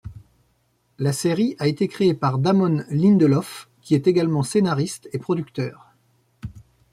[0.97, 5.93] La série a été créée par Damon Lindelof, qui est également scénariste et producteur.